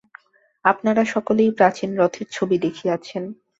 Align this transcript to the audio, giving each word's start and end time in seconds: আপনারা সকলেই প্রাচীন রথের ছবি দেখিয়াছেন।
আপনারা 0.65 1.03
সকলেই 1.05 1.51
প্রাচীন 1.51 1.89
রথের 1.97 2.27
ছবি 2.31 2.55
দেখিয়াছেন। 2.57 3.23